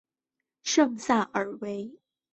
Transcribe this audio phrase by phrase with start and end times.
[0.63, 1.93] 圣萨尔维。